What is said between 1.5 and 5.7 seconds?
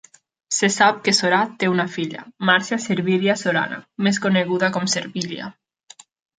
té una filla, Marcia Servilia Sorana, més coneguda com Servilia